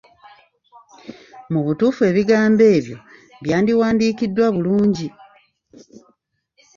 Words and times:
Mu 1.51 1.59
butuufu 1.65 2.01
ebigambo 2.09 2.63
ebyo 2.77 2.97
byandiwandiikiddwa 3.43 4.45
bulungi! 4.55 5.07